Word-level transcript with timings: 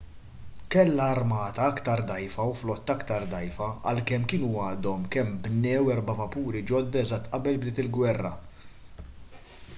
kellha 0.75 1.09
armata 1.15 1.65
aktar 1.73 2.01
dgħajfa 2.11 2.47
u 2.51 2.55
flotta 2.61 2.95
aktar 3.01 3.27
dgħajfa 3.35 3.67
għalkemm 3.91 4.27
kienu 4.33 4.51
għadhom 4.69 5.05
kemm 5.17 5.37
bnew 5.45 5.85
erba' 5.99 6.19
vapuri 6.25 6.67
ġodda 6.75 7.03
eżatt 7.05 7.33
qabel 7.37 7.63
bdiet 7.65 7.83
il-gwerra 7.87 8.33